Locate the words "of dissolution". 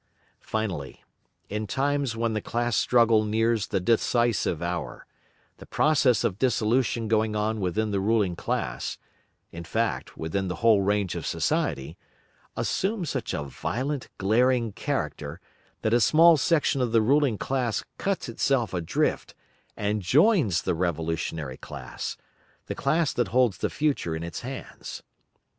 6.23-7.07